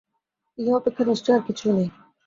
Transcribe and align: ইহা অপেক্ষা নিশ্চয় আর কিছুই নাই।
ইহা 0.57 0.73
অপেক্ষা 0.77 1.03
নিশ্চয় 1.05 1.35
আর 1.37 1.43
কিছুই 1.47 1.73
নাই। 1.73 1.87